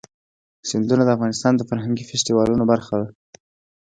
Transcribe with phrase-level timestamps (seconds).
[0.69, 3.07] سیندونه د افغانستان د فرهنګي فستیوالونو برخه ده.